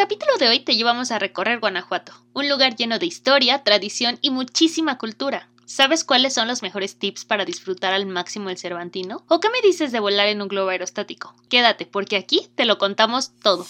[0.00, 4.30] capítulo de hoy te llevamos a recorrer Guanajuato, un lugar lleno de historia, tradición y
[4.30, 5.50] muchísima cultura.
[5.66, 9.22] ¿Sabes cuáles son los mejores tips para disfrutar al máximo el Cervantino?
[9.28, 11.34] ¿O qué me dices de volar en un globo aerostático?
[11.50, 13.66] Quédate, porque aquí te lo contamos todo.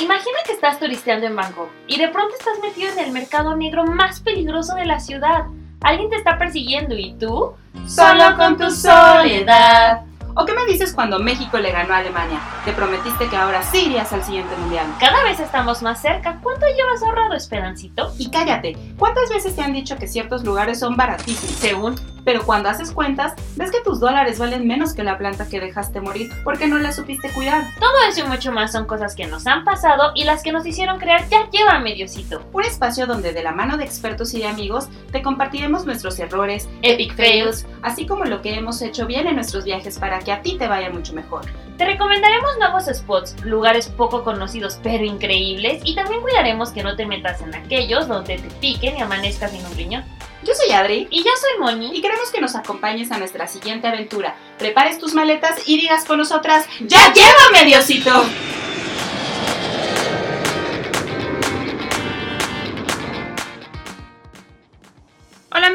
[0.00, 3.84] Imagina que estás turisteando en Bangkok y de pronto estás metido en el mercado negro
[3.84, 5.44] más peligroso de la ciudad.
[5.82, 7.52] Alguien te está persiguiendo y tú,
[7.86, 10.07] solo con tu soledad.
[10.40, 12.40] ¿O qué me dices cuando México le ganó a Alemania?
[12.64, 14.86] Te prometiste que ahora sí irías al siguiente mundial.
[15.00, 16.38] Cada vez estamos más cerca.
[16.40, 18.12] ¿Cuánto llevas ahorrado, Esperancito?
[18.18, 21.56] Y cállate, ¿cuántas veces te han dicho que ciertos lugares son baratísimos?
[21.56, 21.96] Según
[22.28, 26.02] pero cuando haces cuentas, ves que tus dólares valen menos que la planta que dejaste
[26.02, 27.64] morir porque no la supiste cuidar.
[27.80, 30.66] Todo eso y mucho más son cosas que nos han pasado y las que nos
[30.66, 32.42] hicieron crear ya lleva mediocito.
[32.52, 36.68] Un espacio donde de la mano de expertos y de amigos te compartiremos nuestros errores,
[36.82, 40.42] epic fails, así como lo que hemos hecho bien en nuestros viajes para que a
[40.42, 41.46] ti te vaya mucho mejor.
[41.78, 47.06] Te recomendaremos nuevos spots, lugares poco conocidos pero increíbles y también cuidaremos que no te
[47.06, 50.04] metas en aquellos donde te piquen y amanezcas sin un riñón.
[50.44, 51.08] Yo soy Adri.
[51.10, 51.96] Y yo soy Moni.
[51.96, 54.36] Y queremos que nos acompañes a nuestra siguiente aventura.
[54.58, 58.12] Prepares tus maletas y digas con nosotras: ¡Ya llévame, Diosito!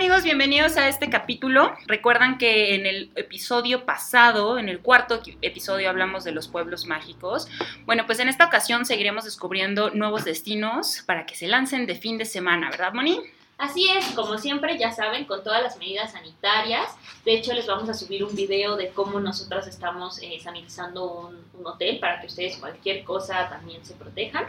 [0.04, 1.74] Amigos, bienvenidos a este capítulo.
[1.88, 7.48] Recuerdan que en el episodio pasado, en el cuarto episodio, hablamos de los pueblos mágicos.
[7.86, 12.18] Bueno, pues en esta ocasión seguiremos descubriendo nuevos destinos para que se lancen de fin
[12.18, 13.18] de semana, ¿verdad, Moni?
[13.64, 16.98] Así es, como siempre, ya saben, con todas las medidas sanitarias.
[17.24, 21.46] De hecho, les vamos a subir un video de cómo nosotras estamos eh, sanitizando un,
[21.58, 24.44] un, hotel para que ustedes cualquier cosa también se protejan.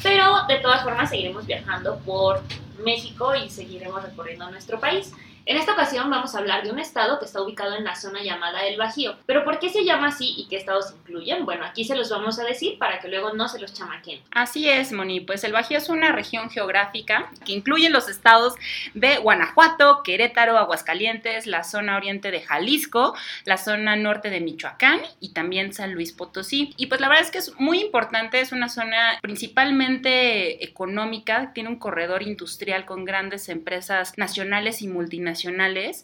[0.00, 2.40] Pero de todas formas, seguiremos viajando por
[2.84, 5.12] México y seguiremos recorriendo nuestro país.
[5.44, 8.22] En esta ocasión vamos a hablar de un estado que está ubicado en la zona
[8.22, 9.16] llamada El Bajío.
[9.26, 11.44] Pero ¿por qué se llama así y qué estados incluyen?
[11.44, 14.20] Bueno, aquí se los vamos a decir para que luego no se los chamaquen.
[14.30, 15.20] Así es, Moni.
[15.20, 18.54] Pues el Bajío es una región geográfica que incluye los estados
[18.94, 25.32] de Guanajuato, Querétaro, Aguascalientes, la zona oriente de Jalisco, la zona norte de Michoacán y
[25.32, 26.72] también San Luis Potosí.
[26.76, 31.68] Y pues la verdad es que es muy importante, es una zona principalmente económica, tiene
[31.68, 35.31] un corredor industrial con grandes empresas nacionales y multinacionales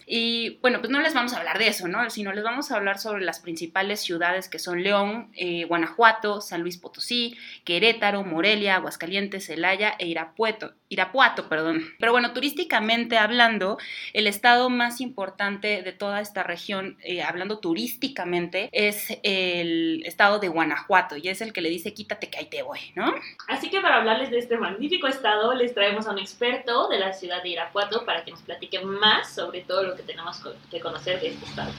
[0.07, 2.09] Y bueno, pues no les vamos a hablar de eso, ¿no?
[2.11, 6.63] Sino les vamos a hablar sobre las principales ciudades que son León, eh, Guanajuato, San
[6.63, 10.75] Luis Potosí, Querétaro, Morelia, Aguascalientes, Celaya e Irapuato.
[10.89, 11.83] Irapuato, perdón.
[11.99, 13.79] Pero bueno, turísticamente hablando,
[14.13, 20.49] el estado más importante de toda esta región, eh, hablando turísticamente, es el estado de
[20.49, 23.15] Guanajuato y es el que le dice quítate que ahí te voy, ¿no?
[23.49, 27.13] Así que para hablarles de este magnífico estado, les traemos a un experto de la
[27.13, 31.21] ciudad de Irapuato para que nos platique más sobre todo lo que tenemos que conocer
[31.21, 31.73] de este estado.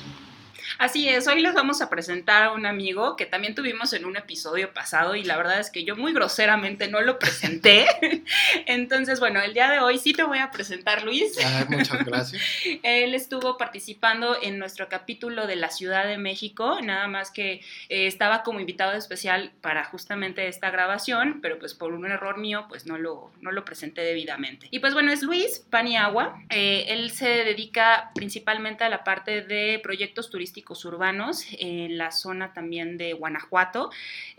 [0.77, 4.15] Así es, hoy les vamos a presentar a un amigo que también tuvimos en un
[4.17, 7.87] episodio pasado y la verdad es que yo muy groseramente no lo presenté.
[8.65, 11.37] Entonces, bueno, el día de hoy sí te voy a presentar, Luis.
[11.43, 12.41] Ah, muchas gracias.
[12.83, 18.07] Él estuvo participando en nuestro capítulo de la Ciudad de México, nada más que eh,
[18.07, 22.85] estaba como invitado especial para justamente esta grabación, pero pues por un error mío, pues
[22.85, 24.67] no lo, no lo presenté debidamente.
[24.71, 26.41] Y pues bueno, es Luis Paniagua.
[26.49, 32.53] Eh, él se dedica principalmente a la parte de proyectos turísticos urbanos en la zona
[32.53, 33.89] también de Guanajuato.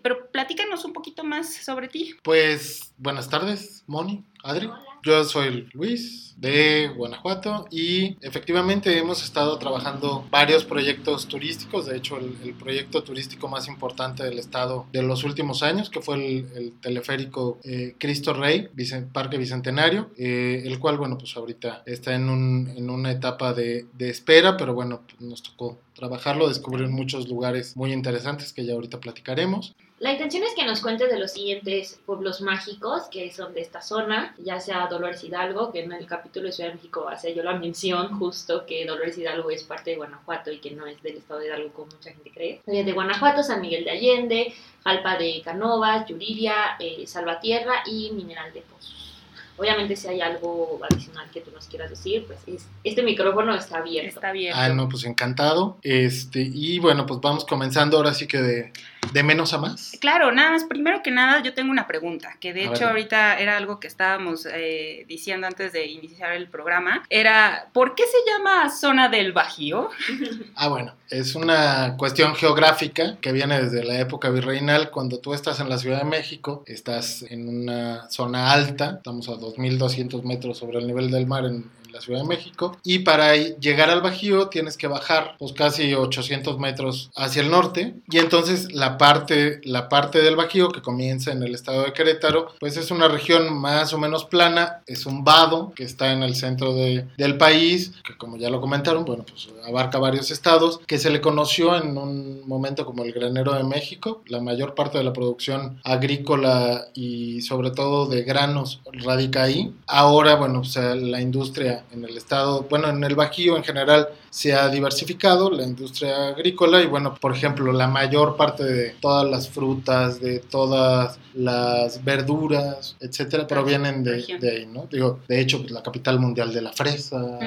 [0.03, 2.17] Pero platícanos un poquito más sobre ti.
[2.23, 4.71] Pues buenas tardes, Moni, Adri.
[5.03, 12.19] Yo soy Luis de Guanajuato y efectivamente hemos estado trabajando varios proyectos turísticos, de hecho
[12.19, 17.59] el, proyecto turístico más importante del estado de los últimos años, que fue el, teleférico
[17.65, 18.69] eh, Cristo Rey,
[19.13, 23.87] Parque Bicentenario, eh, el cual, bueno, pues ahorita está en, un, en una etapa de,
[23.99, 29.01] espera, pero bueno, pues nos tocó trabajarlo, descubrir muchos lugares muy interesantes que ya ahorita
[29.01, 29.75] platicaremos.
[30.01, 33.83] La intención es que nos cuentes de los siguientes pueblos mágicos que son de esta
[33.83, 37.43] zona, ya sea Dolores Hidalgo, que en el capítulo de Ciudad de México hace yo
[37.43, 41.19] la mención justo que Dolores Hidalgo es parte de Guanajuato y que no es del
[41.19, 42.63] estado de Hidalgo como mucha gente cree.
[42.65, 44.55] De Guanajuato, San Miguel de Allende,
[44.85, 49.19] Jalpa de Canovas, Yuriria, eh, Salvatierra y Mineral de Pozos.
[49.59, 52.39] Obviamente si hay algo adicional que tú nos quieras decir, pues
[52.83, 54.09] este micrófono está abierto.
[54.09, 54.59] Está abierto.
[54.59, 55.77] Ah, no, pues encantado.
[55.83, 58.73] Este, y bueno, pues vamos comenzando ahora sí que de,
[59.13, 59.97] de menos a más.
[60.01, 63.57] Claro, nada más, primero que nada yo tengo una pregunta, que de hecho ahorita era
[63.57, 68.71] algo que estábamos eh, diciendo antes de iniciar el programa, era, ¿por qué se llama
[68.71, 69.91] zona del Bajío?
[70.55, 75.61] ah, bueno, es una cuestión geográfica que viene desde la época virreinal, cuando tú estás
[75.61, 80.79] en la Ciudad de México, estás en una zona alta, estamos a 2.200 metros sobre
[80.79, 82.77] el nivel del mar en, la Ciudad de México.
[82.83, 87.95] Y para llegar al Bajío tienes que bajar pues casi 800 metros hacia el norte.
[88.11, 92.55] Y entonces la parte, la parte del Bajío que comienza en el estado de Querétaro,
[92.59, 96.35] pues es una región más o menos plana, es un vado que está en el
[96.35, 100.99] centro de, del país, que como ya lo comentaron, bueno, pues abarca varios estados, que
[100.99, 104.23] se le conoció en un momento como el granero de México.
[104.27, 109.73] La mayor parte de la producción agrícola y sobre todo de granos radica ahí.
[109.87, 114.55] Ahora, bueno, pues la industria en el estado, bueno, en el Bajío en general se
[114.55, 119.49] ha diversificado la industria agrícola y bueno, por ejemplo, la mayor parte de todas las
[119.49, 124.87] frutas, de todas las verduras, etcétera, provienen de, de ahí, ¿no?
[124.91, 127.39] Digo, de hecho, pues, la capital mundial de la fresa,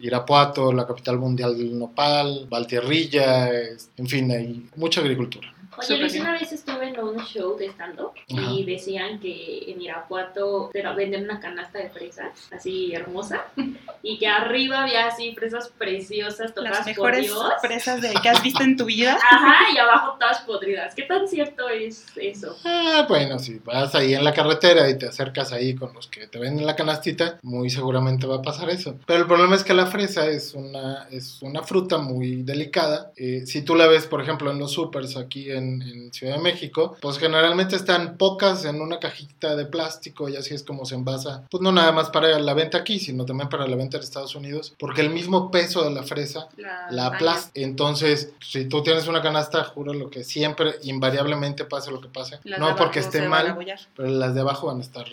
[0.00, 3.50] Irapuato, la capital mundial del nopal, Valtierrilla,
[3.96, 5.52] en fin, hay mucha agricultura.
[5.78, 10.70] Oye, Luis, una vez estuve en un show de stand-up y decían que en Irapuato
[10.96, 13.44] venden una canasta de fresas, así hermosa,
[14.02, 18.62] y que arriba había así fresas preciosas, todas Las mejores fresas de, que has visto
[18.62, 19.16] en tu vida.
[19.30, 20.94] Ajá, y abajo todas podridas.
[20.94, 22.56] ¿Qué tan cierto es eso?
[22.64, 26.26] Ah, bueno, si vas ahí en la carretera y te acercas ahí con los que
[26.26, 28.98] te venden la canastita, muy seguramente va a pasar eso.
[29.06, 33.12] Pero el problema es que la fresa es una, es una fruta muy delicada.
[33.16, 36.42] Eh, si tú la ves, por ejemplo, en los supers aquí en en, Ciudad de
[36.42, 40.96] México, pues generalmente están pocas en una cajita de plástico y así es como se
[40.96, 44.02] envasa, pues no nada más para la venta aquí, sino también para la venta en
[44.02, 46.48] Estados Unidos, porque el mismo peso de la fresa
[46.90, 47.52] la, aplasta.
[47.54, 52.40] Entonces, si tú tienes una canasta, juro lo que siempre, invariablemente pase lo que pase,
[52.58, 53.56] no porque esté mal,
[53.94, 55.06] pero las de abajo van a estar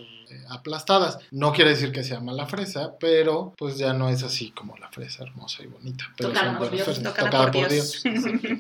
[0.50, 1.20] aplastadas.
[1.32, 4.90] No quiere decir que sea mala fresa, pero pues ya no es así como la
[4.90, 6.06] fresa hermosa y bonita.
[6.18, 7.04] Pero tocada por Dios.
[7.04, 8.04] Tocada por Dios.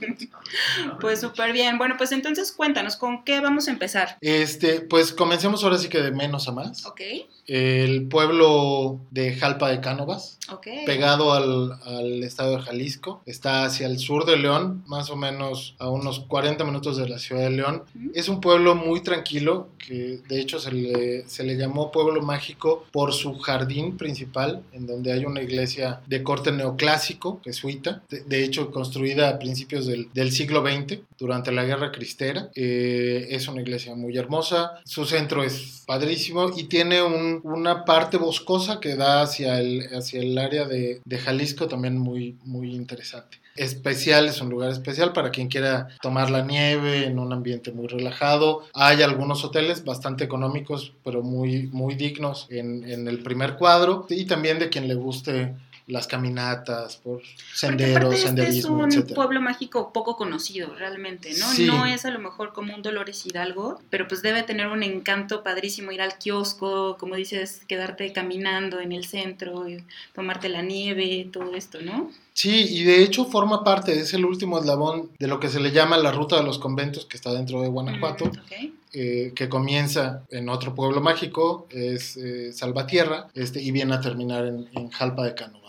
[0.99, 1.77] pues súper bien.
[1.77, 4.17] Bueno, pues entonces cuéntanos, ¿con qué vamos a empezar?
[4.21, 6.85] Este, pues comencemos ahora sí que de menos a más.
[6.85, 7.01] Ok.
[7.47, 10.37] El pueblo de Jalpa de Cánovas,
[10.85, 15.75] pegado al, al, estado de Jalisco, está hacia el sur de León, más o menos
[15.79, 17.83] a unos 40 minutos de la ciudad de León.
[18.13, 22.85] Es un pueblo muy tranquilo, que de hecho se le, se le llamó pueblo mágico
[22.91, 28.43] por su jardín principal, en donde hay una iglesia de corte neoclásico, jesuita, de, de
[28.43, 32.49] hecho construida a principios del, del, siglo XX, durante la Guerra Cristera.
[32.55, 38.17] Eh, es una iglesia muy hermosa, su centro es padrísimo y tiene un, una parte
[38.17, 43.37] boscosa que da hacia el, hacia el área de, de Jalisco también muy, muy interesante
[43.57, 47.87] especial, es un lugar especial para quien quiera tomar la nieve en un ambiente muy
[47.87, 48.63] relajado.
[48.73, 54.05] Hay algunos hoteles bastante económicos, pero muy, muy dignos en, en el primer cuadro.
[54.09, 55.55] Y también de quien le guste
[55.87, 57.21] las caminatas, por
[57.53, 61.53] senderos, este senderismo, es un pueblo mágico poco conocido realmente, ¿no?
[61.65, 65.43] No es a lo mejor como un Dolores Hidalgo, pero pues debe tener un encanto
[65.43, 69.65] padrísimo ir al kiosco, como dices, quedarte caminando en el centro,
[70.13, 72.11] tomarte la nieve, todo esto, ¿no?
[72.33, 75.71] Sí, y de hecho forma parte, es el último eslabón de lo que se le
[75.71, 80.23] llama la ruta de los conventos que está dentro de Guanajuato, mm, eh, que comienza
[80.29, 85.23] en otro pueblo mágico, es eh, Salvatierra, este, y viene a terminar en, en Jalpa
[85.23, 85.67] de Cánovas.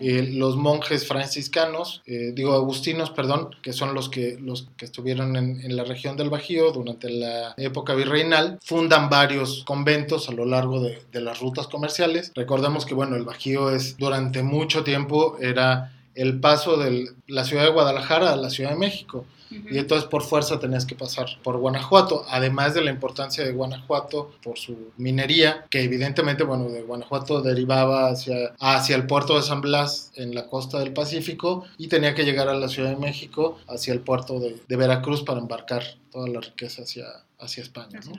[0.00, 5.36] Eh, los monjes franciscanos, eh, digo agustinos, perdón, que son los que, los que estuvieron
[5.36, 10.80] en, la región del Bajío durante la época virreinal, fundan varios conventos a lo largo
[10.80, 12.32] de, de las rutas comerciales.
[12.34, 17.62] Recordemos que, bueno, el Bajío es durante mucho tiempo era el paso de la ciudad
[17.62, 19.24] de Guadalajara a la Ciudad de México.
[19.50, 24.32] Y entonces por fuerza tenías que pasar por Guanajuato, además de la importancia de Guanajuato
[24.42, 29.60] por su minería, que evidentemente, bueno, de Guanajuato derivaba hacia, hacia el puerto de San
[29.60, 33.58] Blas en la costa del Pacífico y tenía que llegar a la Ciudad de México
[33.68, 37.04] hacia el puerto de, de Veracruz para embarcar toda la riqueza hacia,
[37.38, 38.00] hacia España.
[38.04, 38.12] ¿no?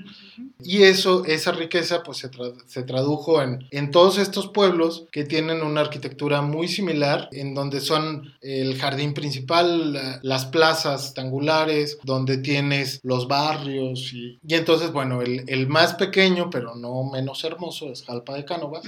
[0.61, 2.29] Y eso, esa riqueza pues se,
[2.67, 7.81] se tradujo en, en, todos estos pueblos que tienen una arquitectura muy similar, en donde
[7.81, 15.21] son el jardín principal, las plazas angulares, donde tienes los barrios y, y entonces, bueno,
[15.21, 18.83] el, el, más pequeño, pero no menos hermoso, es Jalpa de Cánovas,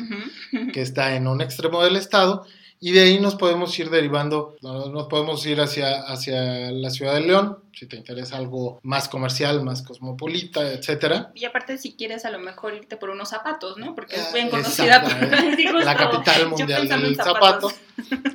[0.73, 2.45] que está en un extremo del estado
[2.83, 7.21] y de ahí nos podemos ir derivando, nos podemos ir hacia, hacia la ciudad de
[7.21, 11.31] León, si te interesa algo más comercial, más cosmopolita, etcétera.
[11.35, 13.95] Y aparte si quieres a lo mejor irte por unos zapatos, ¿no?
[13.95, 15.11] Porque es bien conocida por
[15.83, 17.71] la capital mundial del zapato.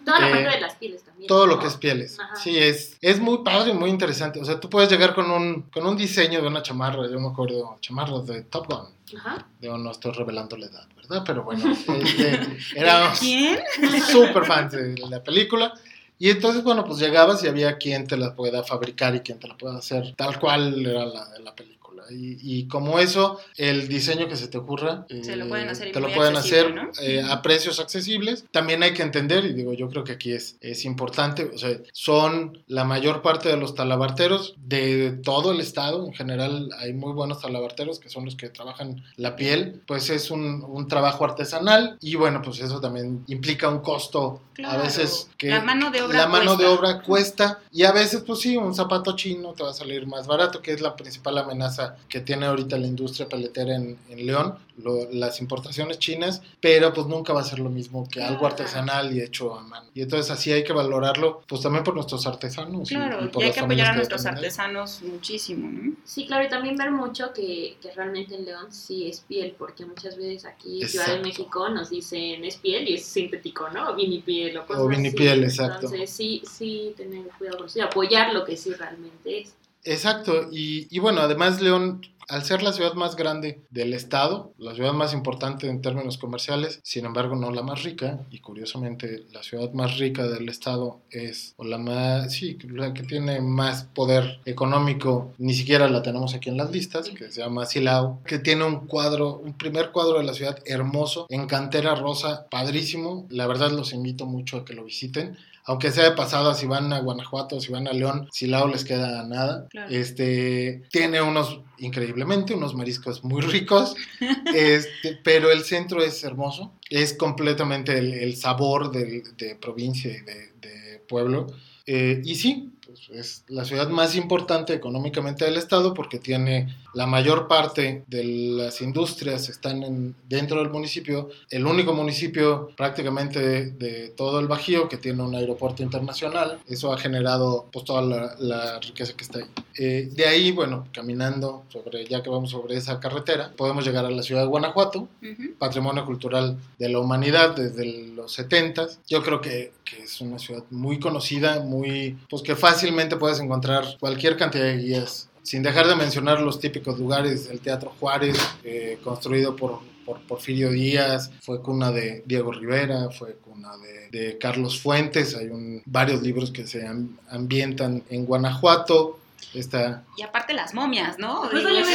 [0.04, 1.26] Toda la parte de las pieles también.
[1.26, 2.18] Todo lo que es pieles.
[2.42, 4.40] Sí, es, es muy padre, muy interesante.
[4.40, 7.28] O sea, tú puedes llegar con un, con un diseño de una chamarra, yo me
[7.28, 8.96] acuerdo, chamarras de Top Gun.
[9.18, 9.46] Ajá.
[9.60, 11.22] no estoy revelando la edad, ¿verdad?
[11.24, 15.72] Pero bueno, este, era súper fan de la película.
[16.18, 19.48] Y entonces, bueno, pues llegabas y había quien te la pueda fabricar y quien te
[19.48, 21.75] la pueda hacer tal cual era la, la película.
[22.10, 25.88] Y, y como eso, el diseño que se te ocurra, Se lo pueden eh, hacer
[25.88, 26.90] y te lo pueden hacer ¿no?
[27.00, 28.44] eh, a precios accesibles.
[28.50, 31.76] También hay que entender, y digo, yo creo que aquí es, es importante, o sea,
[31.92, 37.12] son la mayor parte de los talabarteros de todo el estado, en general hay muy
[37.12, 41.98] buenos talabarteros que son los que trabajan la piel, pues es un, un trabajo artesanal
[42.00, 44.82] y bueno, pues eso también implica un costo a Claro.
[44.84, 48.40] veces que La mano de obra la mano de obra cuesta y a veces pues
[48.40, 51.85] sí, un zapato chino te va a salir más barato, que es la principal amenaza
[52.08, 57.06] que tiene ahorita la industria paletera en, en León, lo- las importaciones chinas, pero pues
[57.06, 59.86] nunca va a ser lo mismo que algo artesanal y hecho a mano.
[59.94, 62.90] Y entonces así hay que valorarlo, pues también por nuestros artesanos.
[62.90, 65.92] y- Claro, y y, por hay las que apoyar a que nuestros artesanos muchísimo, ¿no?
[66.04, 69.86] Sí, claro, y también ver mucho que, que realmente en León sí es piel, porque
[69.86, 71.22] muchas veces aquí en Ciudad de.
[71.22, 73.90] México nos dicen es piel y es sintético, ¿no?
[73.90, 74.96] O vinipiel o cosas O así.
[74.96, 75.86] vinipiel, exacto.
[75.86, 79.54] Entonces sí, sí, tener cuidado con eso y apoyar lo que sí realmente es.
[79.86, 84.92] Exacto, y, bueno, además León, al ser la ciudad más grande del estado, la ciudad
[84.92, 89.72] más importante en términos comerciales, sin embargo no la más rica, y curiosamente la ciudad
[89.74, 95.32] más rica del estado es, o la más, sí, la que tiene más poder económico,
[95.38, 98.88] ni siquiera la tenemos aquí en las listas, que se llama Silao, que tiene un
[98.88, 103.92] cuadro, un primer cuadro de la ciudad hermoso, en cantera rosa, padrísimo, la verdad los
[103.92, 105.36] invito mucho a que lo visiten.
[105.66, 109.24] Aunque sea de pasada, si van a Guanajuato, si van a León, Silao les queda
[109.26, 109.66] nada.
[109.68, 109.90] Claro.
[109.90, 113.96] Este tiene unos, increíblemente, unos mariscos muy ricos,
[114.54, 116.72] este, pero el centro es hermoso.
[116.88, 121.46] Es completamente el, el sabor del- de, provincia y de, de pueblo.
[121.86, 122.72] Eh, y sí,
[123.12, 128.80] es la ciudad más importante económicamente del estado porque tiene la mayor parte de las
[128.80, 134.88] industrias están en- dentro del municipio, el único municipio prácticamente de, de todo el Bajío
[134.88, 136.58] que tiene un aeropuerto internacional.
[136.66, 139.44] Eso ha generado pues toda la, la riqueza que está ahí.
[139.78, 144.10] Eh, de ahí, bueno, caminando sobre, ya que vamos sobre esa carretera, podemos llegar a
[144.10, 145.54] la ciudad de Guanajuato, Ujú.
[145.58, 148.86] patrimonio cultural de la humanidad desde los 70.
[149.06, 153.84] Yo creo que, que es una ciudad muy conocida, muy, pues que fácilmente puedes encontrar
[154.00, 155.28] cualquier cantidad de guías.
[155.42, 160.70] Sin dejar de mencionar los típicos lugares, el Teatro Juárez, eh, construido por, por Porfirio
[160.70, 166.20] Díaz, fue cuna de Diego Rivera, fue cuna de, de Carlos Fuentes, hay un, varios
[166.22, 169.20] libros que se am- ambientan en Guanajuato.
[169.54, 171.48] Está Y aparte las momias, ¿no?
[171.50, 171.86] Pues Digo,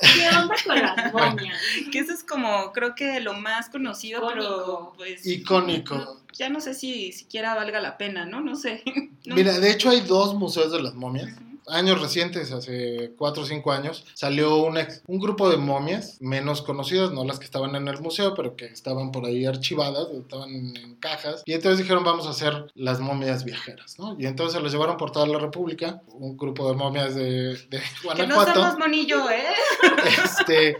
[0.00, 1.58] ¿Qué onda con las momias?
[1.90, 4.94] que eso es como, creo que lo más conocido, pero Icónico.
[4.96, 5.26] pues...
[5.26, 6.20] icónico.
[6.38, 8.40] Ya no sé si siquiera valga la pena, ¿no?
[8.40, 8.82] No sé.
[9.26, 9.34] No.
[9.34, 11.28] Mira, de hecho hay dos museos de las momias.
[11.68, 16.62] Años recientes, hace 4 o 5 años, salió una ex- un grupo de momias menos
[16.62, 20.50] conocidas, no las que estaban en el museo, pero que estaban por ahí archivadas, estaban
[20.50, 21.42] en cajas.
[21.46, 24.16] Y entonces dijeron, vamos a hacer las momias viajeras, ¿no?
[24.18, 27.68] Y entonces se las llevaron por toda la República, un grupo de momias de, de
[27.70, 28.54] Que no Guanajuato.
[28.54, 29.44] somos monillo, ¿eh?
[30.24, 30.76] este,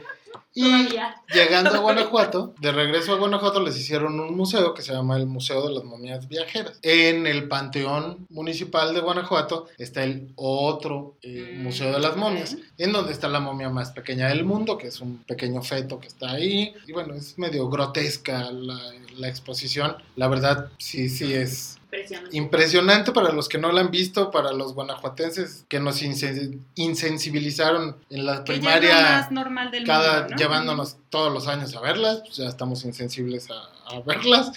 [0.57, 1.15] y Todavía.
[1.33, 5.27] llegando a Guanajuato, de regreso a Guanajuato les hicieron un museo que se llama el
[5.27, 6.79] Museo de las Momias Viajeras.
[6.83, 12.17] En el Panteón Municipal de Guanajuato está el otro eh, Mm, Museo de las.
[12.17, 16.01] Momias, en donde está la momia más pequeña del mundo, que es un pequeño feto
[16.01, 16.73] que está ahí.
[16.87, 18.79] Y bueno, es medio grotesca la,
[19.17, 19.97] la exposición.
[20.15, 22.37] La verdad, sí, sí es Impresionante.
[22.37, 27.97] impresionante para los que no la han visto, para los guanajuatenses que nos insen- insensibilizaron
[28.11, 30.37] en la Que ya es primaria lo más normal del cada mundo, ¿no?
[30.37, 34.53] llevándonos todos los años a verlas, pues ya estamos insensibles a, a verlas.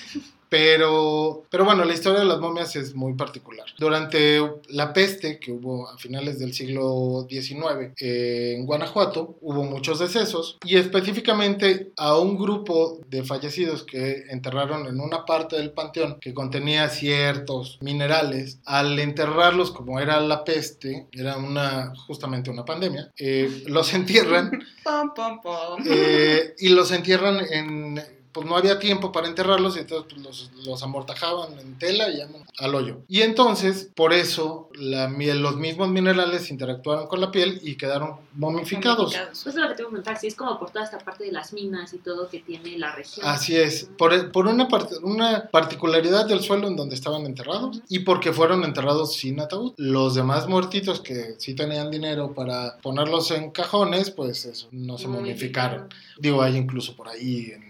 [0.49, 3.65] Pero, pero bueno, la historia de las momias es muy particular.
[3.77, 9.99] Durante la peste que hubo a finales del siglo XIX eh, en Guanajuato, hubo muchos
[9.99, 16.17] decesos y específicamente a un grupo de fallecidos que enterraron en una parte del panteón
[16.19, 18.59] que contenía ciertos minerales.
[18.65, 24.51] Al enterrarlos, como era la peste, era una justamente una pandemia, eh, los entierran
[24.83, 25.83] Pom, pom, pom.
[25.85, 28.01] eh, y los entierran en
[28.31, 32.17] pues no había tiempo para enterrarlos y entonces pues, los, los amortajaban en tela y
[32.17, 32.97] ya al hoyo.
[33.07, 38.17] Y entonces, por eso, la miel, los mismos minerales interactuaron con la piel y quedaron
[38.33, 38.59] momificados.
[38.59, 39.39] Momificados.
[39.43, 41.23] Pues es lo que te voy a preguntar, si es como por toda esta parte
[41.23, 43.25] de las minas y todo que tiene la región.
[43.25, 47.99] Así es, por, por una, parte, una particularidad del suelo en donde estaban enterrados y
[47.99, 49.73] porque fueron enterrados sin ataúd.
[49.77, 55.07] Los demás muertitos que sí tenían dinero para ponerlos en cajones, pues eso, no se
[55.07, 55.87] momificaron.
[56.17, 57.68] Digo, hay incluso por ahí en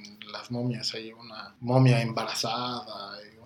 [0.50, 2.86] momias, hay una momia embarazada,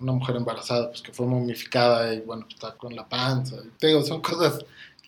[0.00, 3.56] una mujer embarazada pues que fue momificada y bueno, está con la panza.
[3.80, 4.64] y son cosas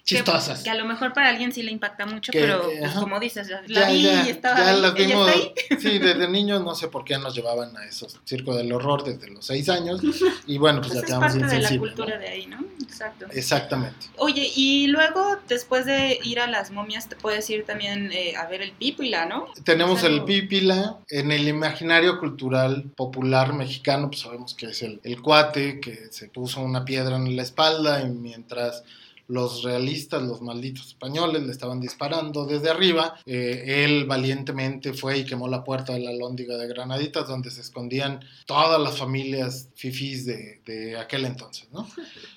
[0.07, 0.63] chistosas.
[0.63, 3.49] Que a lo mejor para alguien sí le impacta mucho, Que, pero pues, como dices,
[3.49, 5.29] la Ya, vi ya, y estaba ya las vimos.
[5.29, 5.53] ahí.
[5.81, 9.29] Sí, desde niños no sé por qué nos llevaban a esos circo del horror desde
[9.31, 10.01] los seis años.
[10.47, 11.93] Y bueno, pues, Pues ya es quedamos parte de la insensibles.
[11.95, 12.21] cultura ¿no?
[12.21, 12.65] de ahí, ¿no?
[12.83, 13.27] Exacto.
[13.33, 14.07] Exactamente.
[14.17, 18.47] Oye, y luego, después de ir a las momias, te puedes ir también eh, a
[18.47, 19.49] ver el pípila, ¿no?
[19.65, 20.99] Tenemos Es el pípila.
[21.09, 26.29] En el imaginario cultural popular mexicano, pues sabemos que es el, el cuate que se
[26.29, 28.85] puso una piedra en la espalda y mientras
[29.29, 35.25] los realistas, los malditos españoles, le estaban disparando desde arriba, eh, él valientemente fue y
[35.25, 40.27] quemó la puerta de la lóndiga de Granaditas, donde se escondían todas las familias fifís
[40.27, 41.89] de, de aquel entonces, ¿no?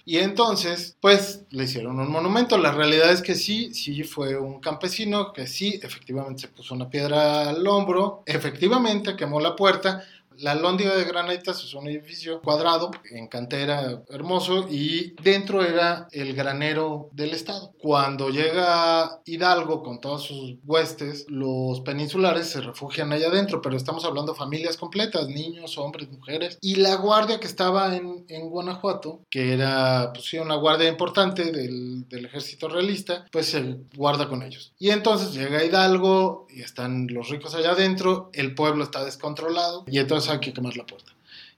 [0.06, 2.58] Y entonces, pues, le hicieron un monumento.
[2.58, 6.90] La realidad es que sí, sí fue un campesino que sí, efectivamente se puso una
[6.90, 10.04] piedra al hombro, efectivamente quemó la puerta.
[10.40, 16.34] La Lóndiga de Granaditas es un edificio cuadrado, en cantera, hermoso, y dentro era el
[16.34, 17.74] granero del Estado.
[17.82, 24.06] Cuando llega Hidalgo con todas sus huestes, los peninsulares se refugian allá adentro, pero estamos
[24.06, 26.58] hablando familias completas, niños, hombres, mujeres.
[26.62, 31.52] Y la guardia que estaba en, en Guanajuato, que era pues, sí, una guardia importante
[31.52, 34.72] del, del ejército realista, pues se guarda con ellos.
[34.80, 40.00] Y entonces llega Hidalgo y están los ricos allá adentro, el pueblo está descontrolado y
[40.00, 41.12] entonces hay que quemar la puerta.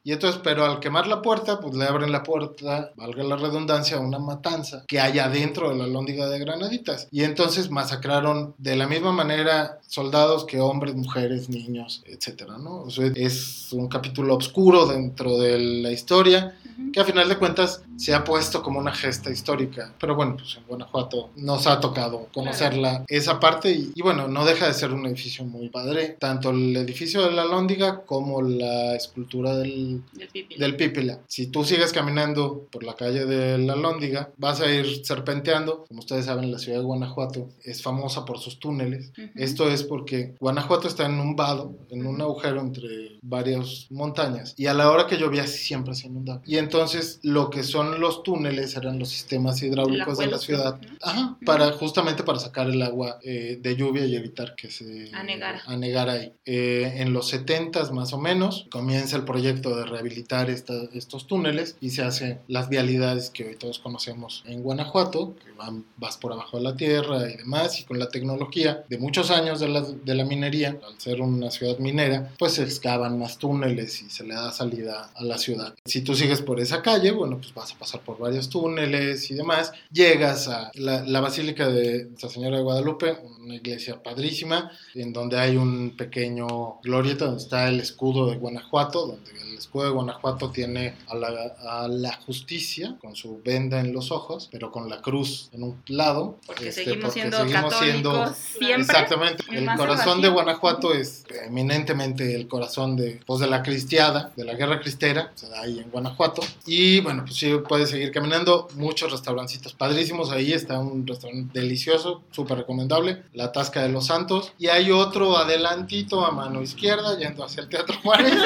[0.03, 3.97] Y entonces, pero al quemar la puerta, pues le abren la puerta, valga la redundancia,
[3.97, 7.07] a una matanza que hay adentro de la lóndiga de Granaditas.
[7.11, 12.83] Y entonces masacraron de la misma manera soldados que hombres, mujeres, niños, etcétera, ¿no?
[12.83, 16.55] O sea, es un capítulo oscuro dentro de la historia
[16.93, 19.93] que a final de cuentas se ha puesto como una gesta histórica.
[20.00, 24.45] Pero bueno, pues en Guanajuato nos ha tocado conocerla esa parte y, y bueno, no
[24.45, 28.95] deja de ser un edificio muy padre, tanto el edificio de la Lóndiga como la
[28.95, 30.65] escultura del, Del pípila.
[30.65, 31.19] del Pípila.
[31.27, 35.83] Si tú sigues caminando por la calle de la Lóndiga, vas a ir serpenteando.
[35.88, 39.12] Como ustedes saben, la ciudad de Guanajuato es famosa por sus túneles.
[39.36, 44.67] Esto es porque Guanajuato está en un vado, en un agujero entre varias montañas, y
[44.67, 46.41] a la hora que llovía siempre se inundaba.
[46.45, 50.97] Y entonces lo que son los túneles eran los sistemas hidráulicos de la ciudad, ¿no?
[51.01, 55.61] Ajá, para justamente para sacar el agua eh, de lluvia y evitar que se Anegara.
[55.67, 56.33] anegara ahí.
[56.45, 61.77] Eh, en los 70 más o menos comienza el proyecto de rehabilitar esta- estos túneles
[61.81, 66.33] y se hacen las vialidades que hoy todos conocemos en Guanajuato, que van, vas por
[66.33, 69.81] abajo de la tierra y demás, y con la tecnología de muchos años de la,
[69.81, 74.23] de la minería, al ser una ciudad minera, pues se excavan más túneles y se
[74.23, 75.73] le da salida a la ciudad.
[75.86, 79.34] Si tú sigues por esa calle, bueno, pues vas a pasar por varios túneles y
[79.36, 85.13] demás, llegas a la, la Basílica de Nuestra Señora de Guadalupe, una iglesia padrísima, en
[85.13, 89.89] donde hay un pequeño glorieta donde está el escudo de Guanajuato, donde el escudo de
[89.91, 91.27] Guanajuato tiene a la,
[91.60, 95.81] a la justicia con su venda en los ojos, pero con la cruz en un
[95.88, 96.38] lado.
[96.45, 98.81] Porque este, seguimos porque siendo seguimos siendo- católicos siempre.
[98.81, 99.43] Exactamente.
[99.62, 100.30] El corazón de.
[100.30, 105.50] Guanajuato es eminentemente el corazón de, pues, de la cristiada, de la guerra cristera, se
[105.50, 106.41] da ahí en Guanajuato.
[106.65, 108.67] Y bueno, pues sí, puedes seguir caminando.
[108.76, 110.32] Muchos restaurancitos padrísimos.
[110.32, 114.54] Ahí está un restaurante delicioso, súper recomendable, La Tasca de los Santos.
[114.58, 118.34] Y hay otro adelantito a mano izquierda, yendo hacia el Teatro Juárez.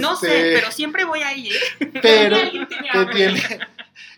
[0.00, 1.92] No sé, Este, pero siempre voy ahí, ¿eh?
[2.02, 2.36] pero
[2.92, 3.14] hambre.
[3.14, 3.42] tiene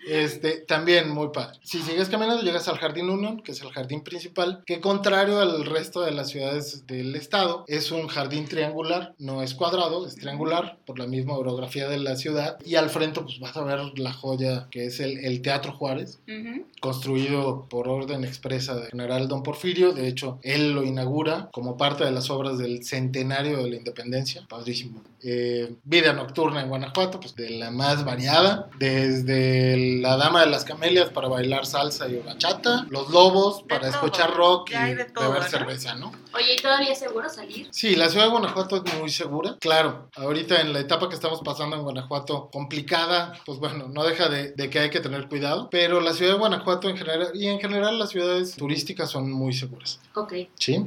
[0.07, 1.59] este también muy padre.
[1.63, 5.65] Si sigues caminando llegas al Jardín Union, que es el jardín principal, que contrario al
[5.65, 10.79] resto de las ciudades del estado, es un jardín triangular, no es cuadrado, es triangular
[10.87, 14.13] por la misma orografía de la ciudad y al frente pues vas a ver la
[14.13, 16.67] joya que es el, el Teatro Juárez, Ujú.
[16.81, 19.93] construido por orden expresa del general Don Porfirio.
[19.93, 24.45] De hecho, él lo inaugura como parte de las obras del centenario de la independencia.
[24.49, 25.03] Padrísimo.
[25.23, 28.69] Eh, vida nocturna en Guanajuato, pues de la más variada.
[28.79, 32.87] Desde la Dama de las Camelias para bailar salsa y bachata.
[32.91, 35.43] Los Lobos De para todo, escuchar rock y beber ¿no?
[35.43, 36.13] cerveza, ¿no?
[36.35, 37.69] Oye, ¿y todavía es seguro salir?
[37.71, 39.57] Sí, la ciudad de Guanajuato es muy segura.
[39.61, 44.29] Claro, ahorita en la etapa que estamos pasando en Guanajuato, complicada, pues bueno, no deja
[44.29, 45.69] de, de que hay que tener cuidado.
[45.71, 49.53] Pero la ciudad de Guanajuato en general, y en general las ciudades turísticas son muy
[49.53, 50.01] seguras.
[50.15, 50.35] Ok.
[50.59, 50.85] ¿Sí?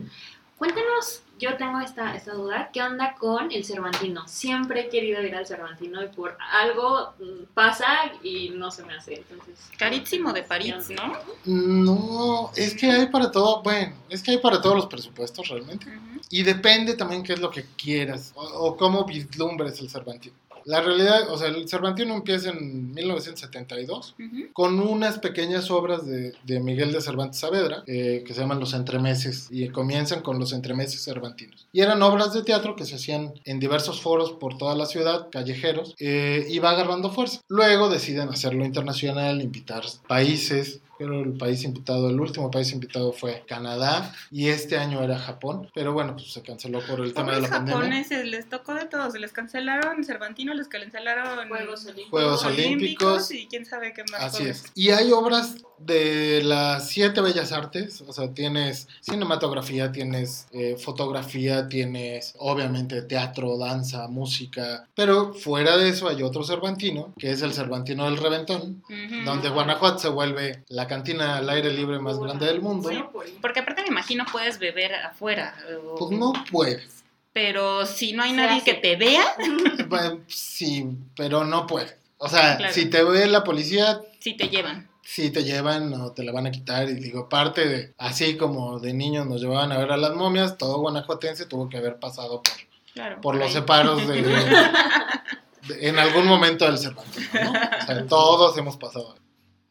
[0.58, 4.28] Cuéntanos, yo tengo esta, esta duda, ¿qué onda con el Cervantino?
[4.28, 7.88] Siempre he querido ir al Cervantino y por algo mm, pasa
[8.24, 9.16] y no se me hace.
[9.16, 11.14] Entonces, Carísimo de París, ¿no?
[11.46, 15.86] No, es que hay para todo, bueno, es que hay para todos los presupuestos realmente.
[16.30, 20.36] Y depende también qué es lo que quieras o, o cómo vislumbres el Cervantino.
[20.68, 24.54] La realidad, o sea, el Cervantino empieza en 1972 Ujú.
[24.54, 28.74] con unas pequeñas obras de, de Miguel de Cervantes Saavedra eh, que se llaman Los
[28.74, 31.68] Entremeses y comienzan con Los Entremeses Cervantinos.
[31.72, 35.30] Y eran obras de teatro que se hacían en diversos foros por toda la ciudad,
[35.32, 37.40] callejeros, eh, y va agarrando fuerza.
[37.48, 43.44] Luego deciden hacerlo internacional, invitar países pero el país invitado, el último país invitado fue
[43.48, 47.42] Canadá y este año era Japón, pero bueno, pues se canceló por el tema de
[47.42, 47.76] la pandemia.
[47.82, 52.10] japoneses, les tocó de todo, se les cancelaron Cervantino, les cancelaron Juegos Olímpicos.
[52.10, 53.32] Juegos Olímpicos.
[53.32, 54.22] y quién sabe qué más.
[54.22, 54.66] Así es.
[54.76, 61.68] Y hay obras de las siete bellas artes, o sea, tienes cinematografía, tienes eh, fotografía,
[61.68, 67.54] tienes obviamente teatro, danza, música, pero fuera de eso hay otro Cervantino, que es el
[67.54, 69.26] Cervantino del Reventón, Ujú.
[69.26, 72.90] donde Guanajuato se vuelve la cantina al aire libre más grande del mundo.
[72.90, 73.04] Sí,
[73.42, 75.56] porque aparte me imagino puedes beber afuera.
[75.84, 77.04] o- Pues no puedes.
[77.34, 78.66] Pero si no hay nadie hace.
[78.66, 79.24] que te vea,
[80.28, 81.96] Sí, pero no puedes.
[82.18, 82.74] O sea, Claro.
[82.74, 84.90] si te ve la policía, sí te llevan.
[85.04, 86.90] sí te llevan o te la van a quitar.
[86.90, 90.58] Y digo, parte de, así como de niños nos llevaban a ver a las momias,
[90.58, 92.54] todo guanajuatense tuvo que haber pasado por,
[92.94, 93.22] Claro.
[93.22, 94.22] por los separos de,
[95.68, 97.52] de- en algún momento del Cervantino, ¿no?
[97.52, 99.16] O sea, todos hemos pasado.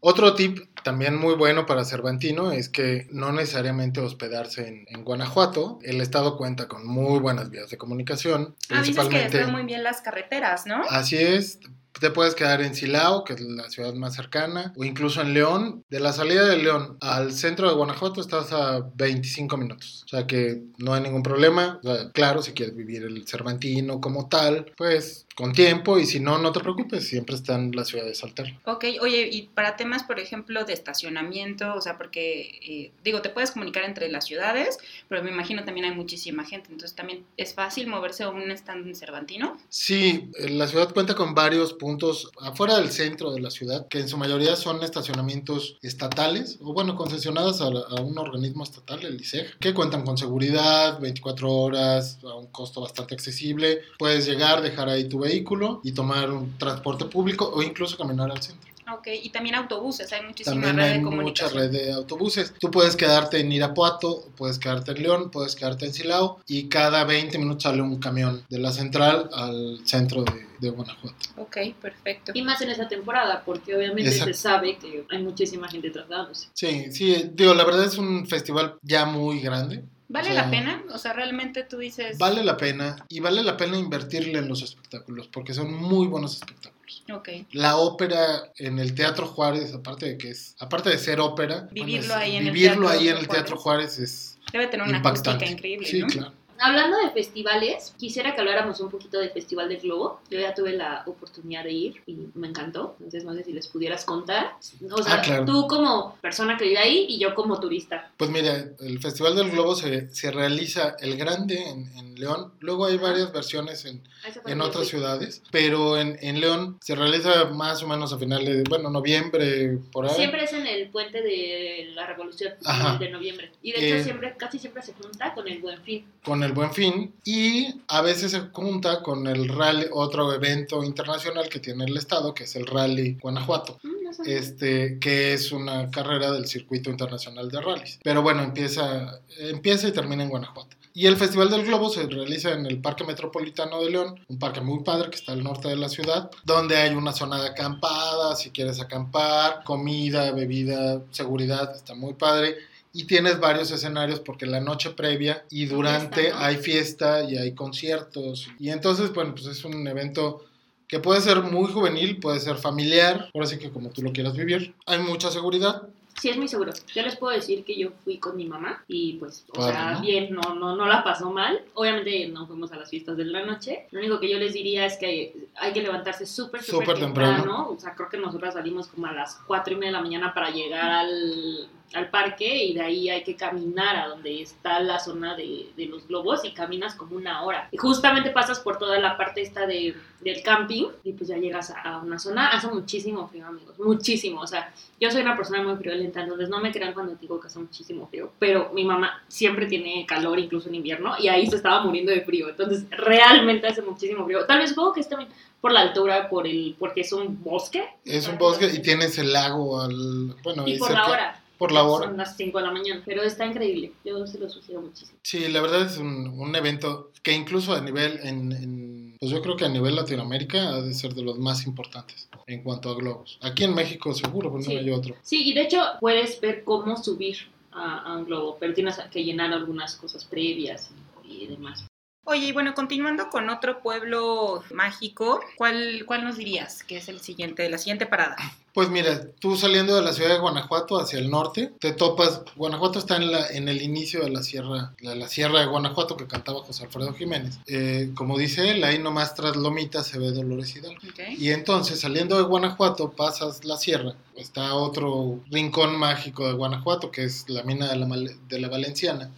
[0.00, 5.78] Otro tip también muy bueno para Cervantino es que no necesariamente hospedarse en, en Guanajuato.
[5.82, 8.54] El estado cuenta con muy buenas vías de comunicación.
[8.70, 10.82] Ah, dices que muy bien las carreteras, ¿no?
[10.88, 11.58] Así es,
[12.00, 15.84] te puedes quedar en Silao, que es la ciudad más cercana, o incluso en León.
[15.88, 20.02] De la salida de León al centro de Guanajuato estás a 25 minutos.
[20.04, 21.80] O sea que no hay ningún problema.
[21.82, 26.18] O sea, claro, si quieres vivir el Cervantino como tal, pues con tiempo, y si
[26.18, 28.58] no, no te preocupes, siempre están las ciudades alternas.
[28.64, 33.28] Ok, oye, y para temas, por ejemplo, de estacionamiento, o sea, porque, eh, digo, te
[33.28, 37.52] puedes comunicar entre las ciudades, pero me imagino también hay muchísima gente, entonces también es
[37.52, 39.58] fácil moverse a un stand en Cervantino.
[39.68, 43.98] Sí, eh, la ciudad cuenta con varios puntos afuera del centro de la ciudad, que
[43.98, 49.20] en su mayoría son estacionamientos estatales, o bueno, concesionadas a, a un organismo estatal, el
[49.20, 53.82] ISEG, que cuentan con seguridad, 24 horas, a un costo bastante accesible.
[53.98, 58.42] Puedes llegar, dejar ahí tu vehículo y tomar un transporte público o incluso caminar al
[58.42, 58.66] centro.
[58.94, 61.58] Ok, y también autobuses, hay muchísima También red hay de mucha comunicación.
[61.60, 62.54] red de autobuses.
[62.60, 67.02] Tú puedes quedarte en Irapuato, puedes quedarte en León, puedes quedarte en Silao y cada
[67.02, 71.16] 20 minutos sale un camión de la central al centro de, de Guanajuato.
[71.36, 72.30] Ok, perfecto.
[72.32, 74.32] Y más en esa temporada, porque obviamente Exacto.
[74.34, 76.46] se sabe que hay muchísima gente trasladándose.
[76.54, 79.82] Sí, sí, digo, la verdad es un festival ya muy grande.
[80.08, 80.82] ¿Vale o sea, la pena?
[80.92, 82.16] O sea, realmente tú dices...
[82.18, 86.34] Vale la pena y vale la pena invertirle en los espectáculos porque son muy buenos
[86.34, 87.02] espectáculos.
[87.12, 91.68] Ok, La ópera en el Teatro Juárez, aparte de que es, aparte de ser ópera,
[91.72, 93.28] Vivirlo es- ahí en el vivirlo Teatro ahí en el Juárez.
[93.44, 95.30] Teatro Juárez es debe tener una impactante.
[95.30, 96.06] acústica increíble, Sí, ¿no?
[96.06, 96.32] claro.
[96.60, 100.20] Hablando de festivales, quisiera que habláramos un poquito del Festival del Globo.
[100.30, 102.94] Yo ya tuve la oportunidad de ir y me encantó.
[102.98, 104.54] Entonces no sé si les pudieras contar.
[104.90, 105.44] O sea, Ah, claro.
[105.44, 108.10] tú como persona que vive ahí y yo como turista.
[108.16, 112.86] Pues mira, el Festival del Globo se, se realiza el grande en, en León, luego
[112.86, 114.98] hay varias versiones en, A esa fue en otras fui.
[114.98, 119.78] ciudades, pero en, en León se realiza más o menos a finales de, bueno, noviembre,
[119.92, 120.14] por ahí.
[120.14, 122.96] Siempre es en el puente de la Revolución Ajá.
[122.98, 123.52] de noviembre.
[123.62, 126.06] Y de hecho Eh, siempre, casi siempre se junta con el Buen Fin.
[126.24, 131.48] con el Buen Fin y a veces se junta con el rally, otro evento internacional
[131.48, 136.30] que tiene el estado, que es el Rally Guanajuato, Mm, este, que es una carrera
[136.32, 137.98] del circuito internacional de rallies.
[138.02, 140.76] Pero bueno, empieza, empieza y termina en Guanajuato.
[140.94, 144.62] Y el Festival del Globo se realiza en el Parque Metropolitano de León, un parque
[144.62, 148.34] muy padre que está al norte de la ciudad, donde hay una zona de acampada,
[148.34, 152.56] si quieres acampar, comida, bebida, seguridad, está muy padre.
[152.96, 156.44] Y tienes varios escenarios porque la noche previa y durante Fiesta, ¿no?
[156.44, 158.48] hay fiesta y hay conciertos.
[158.58, 160.44] Y entonces, bueno, pues es un evento
[160.88, 164.34] que puede ser muy juvenil, puede ser familiar, ahora sí que como tú lo quieras
[164.34, 164.74] vivir.
[164.86, 165.82] Hay mucha seguridad,
[166.20, 166.72] Sí, es muy seguro.
[166.94, 170.00] Yo les puedo decir que yo fui con mi mamá y pues, o sea, ¿no?
[170.00, 171.60] bien, no, no, no la pasó mal.
[171.74, 173.86] Obviamente no fuimos a las fiestas de la noche.
[173.90, 177.34] Lo único que yo les diría es que hay que levantarse súper, súper Súper temprano.
[177.36, 177.68] temprano.
[177.68, 180.32] O sea, creo que nosotras salimos como a las cuatro y media de la mañana
[180.32, 184.98] para llegar al, al parque y de ahí hay que caminar a donde está la
[184.98, 187.68] zona de, de los globos y caminas como una hora.
[187.70, 191.70] Y justamente pasas por toda la parte esta de, del camping y pues ya llegas
[191.70, 192.48] a, a una zona.
[192.48, 194.40] Hace muchísimo frío, amigos, muchísimo.
[194.40, 197.46] O sea, yo soy una persona muy friolenta, entonces no me crean cuando digo que
[197.46, 198.32] hace muchísimo frío.
[198.38, 202.22] Pero mi mamá siempre tiene calor, incluso en invierno, y ahí se estaba muriendo de
[202.22, 202.48] frío.
[202.48, 204.44] Entonces, realmente hace muchísimo frío.
[204.46, 207.84] Tal vez supongo que es también por la altura, por el, porque es un bosque.
[208.04, 210.34] es un bosque y tienes el lago al...
[210.42, 211.02] Bueno, Y por cerca.
[211.02, 211.42] la hora.
[211.58, 212.06] Por la hora.
[212.06, 213.02] Son las 5 de la mañana.
[213.04, 213.92] Pero está increíble.
[214.04, 215.18] Yo se lo sugiero muchísimo.
[215.22, 219.40] Sí, la verdad es un, un evento que incluso a nivel, en, en- pues yo
[219.40, 222.94] creo que a nivel Latinoamérica ha de ser de los más importantes en cuanto a
[222.94, 223.38] globos.
[223.42, 224.74] Aquí en México seguro, pues Sí.
[224.74, 225.14] no hay otro.
[225.22, 227.36] Sí, y de hecho puedes ver cómo subir
[227.72, 230.90] a, a un globo, pero tienes que llenar algunas cosas previas
[231.24, 231.86] y, y demás.
[232.28, 237.20] Oye, y bueno, continuando con otro pueblo mágico, ¿cuál, cuál nos dirías que es el
[237.20, 238.36] siguiente, la siguiente parada?
[238.76, 242.98] Pues mira, tú saliendo de la ciudad de Guanajuato hacia el norte, te topas, Guanajuato
[242.98, 246.26] está en, la, en el inicio de la sierra, la, la sierra de Guanajuato que
[246.26, 247.58] cantaba José Alfredo Jiménez.
[247.68, 251.00] Eh, como dice él, ahí nomás tras Lomita se ve Dolores Hidalgo.
[251.38, 257.24] Y entonces, saliendo de Guanajuato, pasas la sierra, está otro rincón mágico de Guanajuato, que
[257.24, 258.06] es la mina de la,
[258.46, 259.30] de la Valenciana,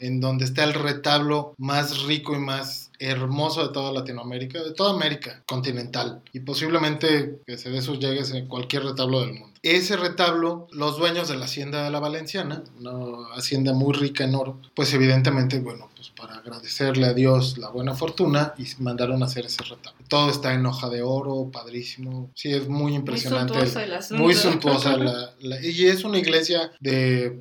[0.00, 4.92] en donde está el retablo más rico y más hermoso de toda Latinoamérica, de toda
[4.92, 9.48] América continental, y posiblemente que se dé sus llegues en cualquier retablo del mundo.
[9.62, 14.34] Ese retablo, los dueños de la hacienda de la Valenciana, una hacienda muy rica en
[14.34, 19.26] oro, pues evidentemente, bueno, pues para agradecerle a Dios la buena fortuna, y mandaron a
[19.26, 20.00] hacer ese retablo.
[20.08, 23.52] Todo está en hoja de oro, padrísimo, sí, es muy Muy impresionante.
[23.54, 24.22] suntuoso el asunto.
[24.22, 27.40] Muy suntuosa la, la- y es una iglesia de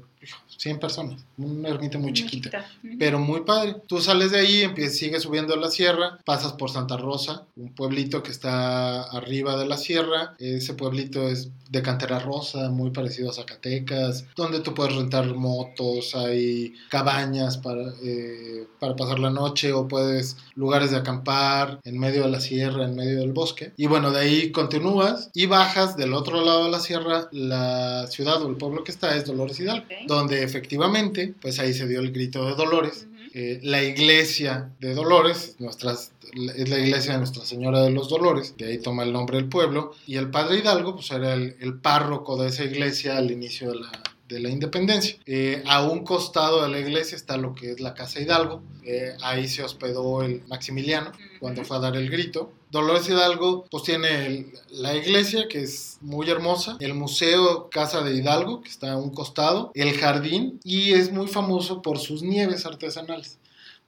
[0.62, 2.96] 100 personas, una ermita muy chiquita, Ujú.
[3.00, 3.78] pero muy padre.
[3.88, 8.22] Tú sales de ahí, empiezas, sigues subiendo la sierra, pasas por Santa Rosa, un pueblito
[8.22, 10.36] que está arriba de la sierra.
[10.38, 16.14] Ese pueblito es de cantera rosa, muy parecido a Zacatecas, donde tú puedes rentar motos,
[16.16, 22.24] hay cabañas para, eh, para pasar la noche o puedes lugares de acampar en medio
[22.24, 23.72] de la sierra, en medio del bosque.
[23.78, 28.42] Y bueno, de ahí continúas y bajas del otro lado de la sierra, la ciudad
[28.44, 32.12] o el pueblo que está es Dolores Hidalgo, donde efectivamente, pues ahí se dio el
[32.12, 33.08] grito de Dolores.
[33.34, 36.12] Eh, la iglesia de Dolores, nuestras,
[36.58, 39.48] es la iglesia de Nuestra Señora de los Dolores, de ahí toma el nombre del
[39.48, 43.72] pueblo, y el padre Hidalgo, pues era el, el párroco de esa iglesia al inicio
[43.72, 43.92] de la,
[44.28, 45.16] de la independencia.
[45.26, 49.14] Eh, a un costado de la iglesia está lo que es la Casa Hidalgo, eh,
[49.22, 52.54] ahí se hospedó el Maximiliano cuando fue a dar el grito.
[52.70, 58.16] Dolores Hidalgo pues tiene el- la iglesia que es muy hermosa, el museo Casa de
[58.16, 62.66] Hidalgo que está a un costado, el jardín y es muy famoso por sus nieves
[62.66, 63.40] artesanales.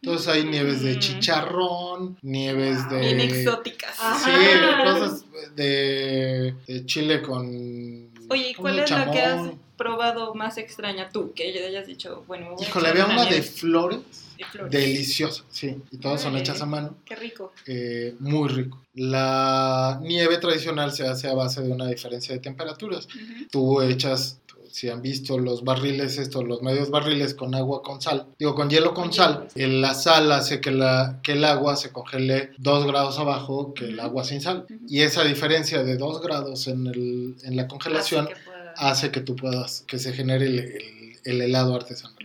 [0.01, 0.99] Entonces hay nieves de Mm.
[0.99, 2.99] chicharrón, nieves de...
[2.99, 3.95] Bien exóticas.
[4.21, 4.31] Sí,
[4.83, 5.23] cosas
[5.55, 7.45] de, de chile con...
[8.29, 9.59] Oye, ¿y ¿cómo cuál es la que chamón?
[9.77, 11.33] Probado más extraña tú?
[11.33, 13.99] Que ya hayas dicho, bueno, Híjole, había una de flores,
[14.37, 14.71] de flores.
[14.71, 16.43] deliciosa, sí, y todas son Órale.
[16.43, 16.95] hechas a mano.
[17.05, 17.51] Qué rico.
[17.65, 18.79] eh, muy rico.
[18.95, 23.05] La nieve tradicional se hace a base de una diferencia de temperaturas.
[23.07, 23.47] Ujú.
[23.51, 28.27] Tú echas, si han visto los barriles, estos, los medios barriles con agua con sal,
[28.39, 31.91] digo con hielo con sal, eh, la sal hace que, la, que el agua se
[31.91, 34.65] congele dos grados abajo que el agua sin sal.
[34.87, 38.33] Y esa diferencia de dos grados en, el, en la congelación que
[38.77, 42.17] hace que tú puedas, que se genere el, el- el helado artesanal.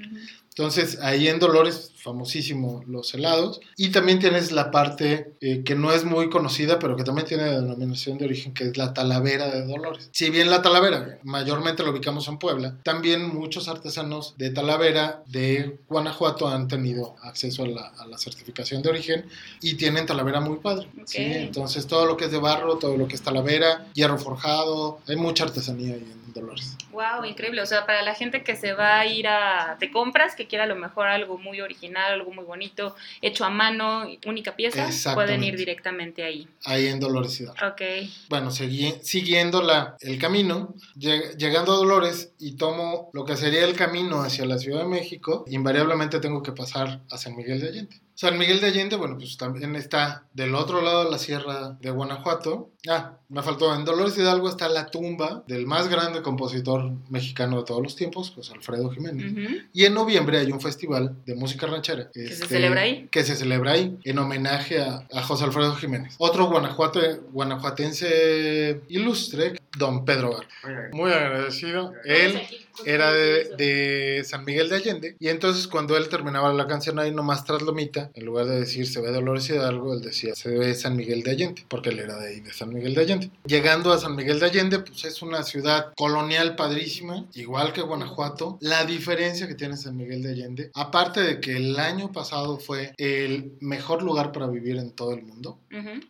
[0.48, 3.60] Entonces, ahí en Dolores, famosísimo los helados.
[3.76, 7.44] Y también tienes la parte eh, que no es muy conocida, pero que también tiene
[7.44, 10.08] denominación de origen, que es la Talavera de Dolores.
[10.12, 15.78] Si bien la Talavera mayormente la ubicamos en Puebla, también muchos artesanos de Talavera de
[15.88, 19.26] Guanajuato han tenido acceso a la, a la certificación de origen
[19.60, 20.88] y tienen Talavera muy padre.
[21.04, 21.18] ¿sí?
[21.18, 21.30] Ok.
[21.48, 25.16] Entonces, todo lo que es de barro, todo lo que es Talavera, hierro forjado, hay
[25.16, 26.76] mucha artesanía ahí en Dolores.
[26.92, 27.62] Wow, increíble.
[27.62, 30.64] O sea, para la gente que se va a ir a de compras, que quiera
[30.64, 35.42] a lo mejor algo muy original, algo muy bonito, hecho a mano, única pieza, pueden
[35.44, 36.46] ir directamente ahí.
[36.64, 37.66] Ahí en Dolores Hidalgo.
[37.68, 37.82] Ok.
[38.28, 43.64] bueno, segui- siguiendo la, el camino, lleg- llegando a Dolores y tomo lo que sería
[43.64, 47.68] el camino hacia la Ciudad de México, invariablemente tengo que pasar a San Miguel de
[47.68, 48.00] Allende.
[48.18, 51.90] San Miguel de Allende, bueno, pues también está del otro lado de la sierra de
[51.90, 52.72] Guanajuato.
[52.88, 57.64] Ah, me faltó, en Dolores Hidalgo está la tumba del más grande compositor mexicano de
[57.64, 59.62] todos los tiempos, José Alfredo Jiménez.
[59.72, 62.10] Y en noviembre hay un festival de música ranchera.
[62.12, 63.06] se este, celebra ahí?
[63.08, 66.16] Que se celebra ahí, en homenaje a, a José Alfredo Jiménez.
[66.18, 67.00] Otro guanajuato,
[67.30, 70.92] guanajuatense ilustre, don Pedro Gar.
[70.92, 71.92] Muy agradecido.
[72.04, 72.42] Él
[72.84, 75.16] era de, de San Miguel de Allende.
[75.18, 78.86] Y entonces cuando él terminaba la canción ahí nomás tras Lomita, en lugar de decir
[78.86, 82.16] se ve Dolores Hidalgo, él decía se ve San Miguel de Allende, porque él era
[82.16, 83.30] de ahí, de San Miguel de Allende.
[83.44, 88.58] Llegando a San Miguel de Allende, pues es una ciudad colonial padrísima, igual que Guanajuato.
[88.60, 92.92] La diferencia que tiene San Miguel de Allende, aparte de que el año pasado fue
[92.96, 95.58] el mejor lugar para vivir en todo el mundo,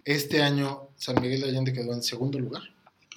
[0.04, 2.62] este año San Miguel de Allende quedó en segundo lugar.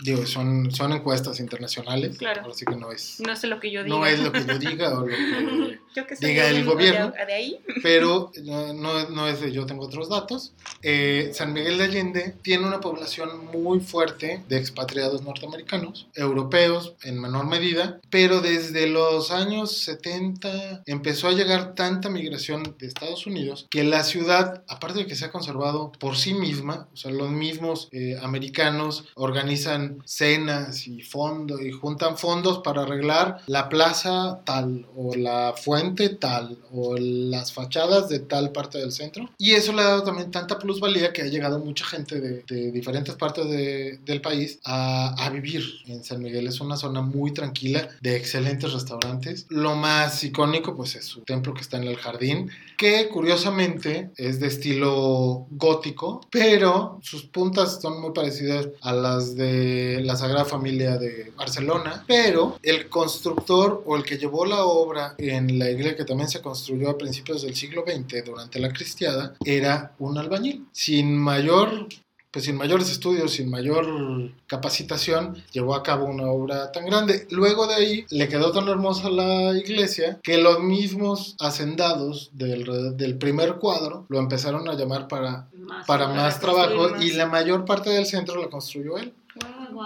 [0.04, 2.50] Digo, son, son encuestas internacionales, Claro.
[2.52, 3.96] así que no es, No sé lo que yo diga.
[3.96, 7.12] no es lo que yo diga o lo que Yo que diga el gobierno.
[7.12, 7.60] De, de ahí.
[7.84, 10.54] pero no, no, no es de yo tengo otros datos.
[10.82, 17.20] Eh, San Miguel de Allende tiene una población muy fuerte de expatriados norteamericanos, europeos en
[17.20, 23.68] menor medida, pero desde los años 70 empezó a llegar tanta migración de Estados Unidos
[23.70, 27.30] que la ciudad, aparte de que se ha conservado por sí misma, o sea, los
[27.32, 34.88] mismos eh, americanos organizan cenas y fondos y juntan fondos para arreglar la plaza tal
[34.96, 39.30] o la fuente tal o las fachadas de tal parte del centro.
[39.38, 43.16] Y eso le ha dado también tanta plusvalía que ha llegado mucha gente de, diferentes
[43.16, 46.48] partes del país a, a vivir en San Miguel.
[46.48, 49.46] Es una zona muy tranquila de excelentes restaurantes.
[49.50, 54.40] Lo más icónico pues es su templo que está en el jardín, que curiosamente es
[54.40, 60.98] de estilo gótico, pero sus puntas son muy parecidas a las de la Sagrada Familia
[60.98, 66.06] de Barcelona, pero el constructor o el que llevó la obra en la iglesia que
[66.06, 71.16] también se construyó a principios del siglo XX durante la cristiada era un albañil, sin
[71.16, 71.88] mayor
[72.32, 77.28] pues sin mayores estudios, sin mayor capacitación, llevó a cabo una obra tan grande.
[77.30, 83.18] Luego de ahí le quedó tan hermosa la iglesia que los mismos hacendados del, del
[83.18, 87.90] primer cuadro lo empezaron a llamar para más, para más trabajo y la mayor parte
[87.90, 89.14] del centro la construyó él.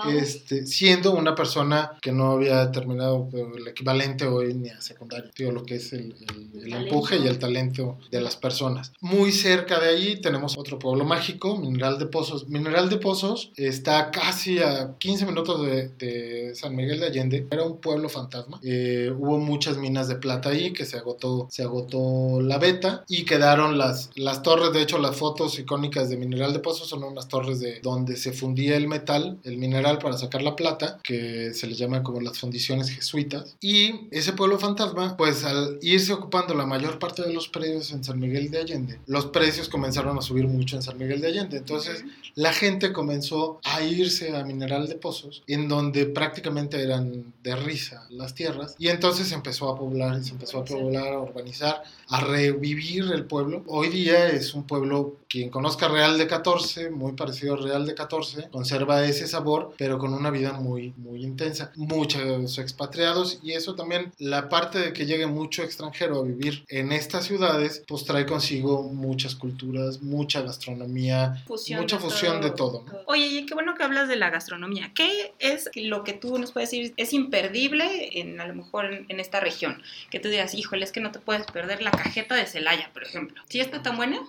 [0.09, 5.51] Este, siendo una persona que no había terminado el equivalente hoy ni a secundario, digo,
[5.51, 6.15] lo que es el,
[6.53, 8.91] el, empuje y el talento de las personas.
[9.01, 12.47] Muy cerca de ahí tenemos otro pueblo mágico, Mineral de Pozos.
[12.47, 17.47] Mineral de Pozos está casi a 15 minutos de, de San Miguel de Allende.
[17.49, 18.59] Era un pueblo fantasma.
[18.63, 23.25] Eh, hubo muchas minas de plata ahí que se agotó, se agotó la beta y
[23.25, 24.73] quedaron las, las torres.
[24.73, 28.31] De hecho, las fotos icónicas de Mineral de Pozos son unas torres de donde se
[28.31, 32.39] fundía el metal, el mineral para sacar la plata, que se le llama como las
[32.39, 33.55] fundiciones jesuitas.
[33.61, 38.03] Y ese pueblo fantasma, pues al irse ocupando la mayor parte de los predios en
[38.03, 41.57] San Miguel de Allende, los precios comenzaron a subir mucho en San Miguel de Allende.
[41.57, 42.03] Entonces
[42.35, 48.07] la gente comenzó a irse a Mineral de Pozos, en donde prácticamente eran de risa
[48.09, 48.75] las tierras.
[48.79, 53.25] Y entonces se empezó a poblar, se empezó a poblar, a urbanizar, a revivir el
[53.25, 53.63] pueblo.
[53.67, 57.95] Hoy día es un pueblo, quien conozca Real de 14, muy parecido a Real de
[57.95, 61.71] 14, conserva ese sabor pero con una vida muy, muy intensa.
[61.75, 66.91] Muchos expatriados y eso también, la parte de que llegue mucho extranjero a vivir en
[66.91, 71.43] estas ciudades, pues trae consigo muchas culturas, mucha gastronomía,
[71.77, 72.85] mucha fusión de todo.
[73.05, 74.91] Oye, y qué bueno que hablas de la gastronomía.
[74.93, 79.19] ¿Qué es lo que tú nos puedes decir es imperdible en a lo mejor en,
[79.19, 79.81] esta región?
[80.09, 83.03] Que tú digas, híjole, es que no te puedes perder la cajeta de Celaya, por
[83.03, 83.41] ejemplo.
[83.49, 84.19] ¿Sí está tan buena?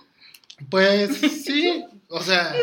[0.69, 2.53] Pues sí, o sea.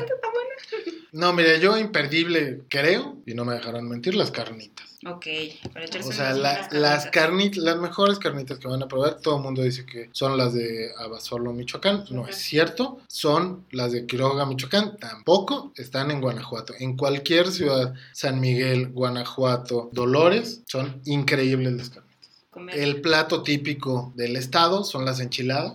[1.13, 4.95] No, mire, yo imperdible creo, y no me dejarán mentir, las carnitas.
[5.07, 5.27] Ok,
[5.73, 9.43] para echarse O sea, las carnitas, las mejores carnitas que van a probar, todo el
[9.43, 12.07] mundo dice que son las de Abasolo, Michoacán.
[12.11, 14.97] No es cierto, son las de Quiroga, Michoacán.
[14.97, 16.75] Tampoco están en Guanajuato.
[16.79, 22.04] En cualquier ciudad, San Miguel, Guanajuato, Dolores, son increíbles las carnitas.
[22.73, 25.75] El plato típico del estado son las enchiladas,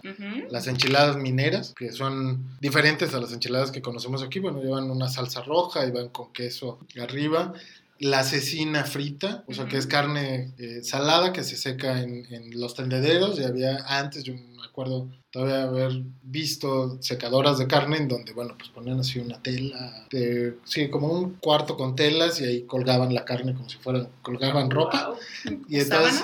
[0.50, 4.40] las enchiladas mineras, que son diferentes a las enchiladas que conocemos aquí.
[4.40, 7.54] Bueno, llevan una salsa roja y van con queso arriba.
[8.00, 12.60] La cecina frita, o sea, que es carne eh, salada que se seca en, en,
[12.60, 13.40] los tendederos.
[13.40, 18.56] Y había antes, yo me acuerdo, todavía haber visto secadoras de carne en donde, bueno,
[18.58, 23.14] pues ponían así una tela, de, sí, como un cuarto con telas y ahí colgaban
[23.14, 25.16] la carne como si fueran, colgaban ropa.
[25.70, 26.24] Y entonces,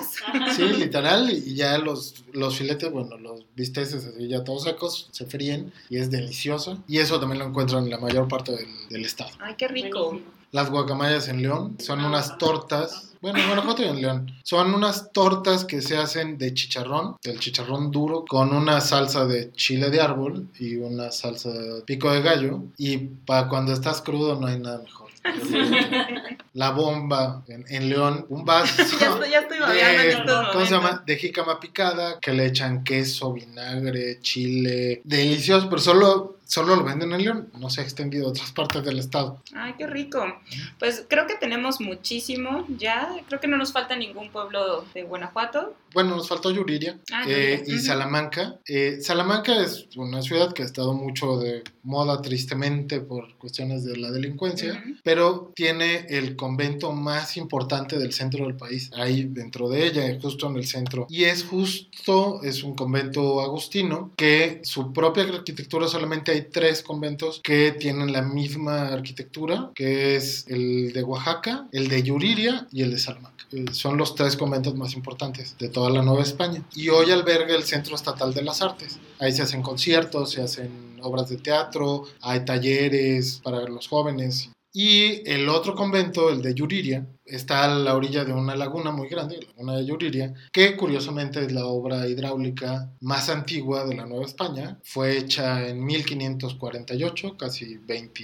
[0.55, 5.25] sí, literal, y ya los, los filetes, bueno, los bisteces así ya todos secos, se
[5.25, 6.83] fríen y es delicioso.
[6.87, 9.31] Y eso también lo encuentran en la mayor parte del, del estado.
[9.39, 10.19] Ay, qué rico.
[10.51, 14.31] Las guacamayas en León son unas tortas bueno, en Guanajuato y en León.
[14.43, 19.51] Son unas tortas que se hacen de chicharrón, del chicharrón duro, con una salsa de
[19.53, 22.61] chile de árbol y una salsa de pico de gallo.
[22.77, 25.09] Y para cuando estás crudo no hay nada mejor.
[26.53, 31.03] La bomba en, León, un vaso ya estoy, de, ¿cómo se llama?
[31.05, 37.11] De jícama picada, que le echan queso, vinagre, chile, delicioso, pero solo solo lo venden
[37.13, 39.41] en León, no se ha extendido a otras partes del estado.
[39.53, 40.23] Ay, qué rico.
[40.79, 45.75] Pues creo que tenemos muchísimo ya, creo que no nos falta ningún pueblo de Guanajuato.
[45.93, 48.59] Bueno, nos faltó Yuriria ah, eh, y Salamanca.
[48.67, 53.95] Eh, Salamanca es una ciudad que ha estado mucho de moda tristemente por cuestiones de
[53.97, 59.85] la delincuencia, pero tiene el convento más importante del centro del país, ahí dentro de
[59.85, 61.07] ella, justo en el centro.
[61.09, 67.41] Y es justo, es un convento agustino que su propia arquitectura solamente hay tres conventos
[67.43, 72.91] que tienen la misma arquitectura, que es el de Oaxaca, el de Yuriria y el
[72.91, 73.45] de Salamanca.
[73.51, 76.63] Eh, son los tres conventos más importantes de toda la Nueva España.
[76.75, 78.99] Y hoy alberga el Centro Estatal de las Artes.
[79.19, 85.21] Ahí se hacen conciertos, se hacen obras de teatro, hay talleres para los jóvenes y
[85.25, 89.37] el otro convento, el de Yuriria, está a la orilla de una laguna muy grande,
[89.37, 94.25] la laguna de Yuriria, que curiosamente es la obra hidráulica más antigua de la Nueva
[94.25, 94.77] España.
[94.83, 98.23] Fue hecha en 1548, casi 20